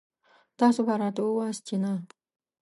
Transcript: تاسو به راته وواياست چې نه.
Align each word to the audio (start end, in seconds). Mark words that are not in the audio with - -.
تاسو 0.59 0.81
به 0.87 0.93
راته 1.01 1.21
وواياست 1.23 1.61
چې 1.67 1.75
نه. 1.83 1.91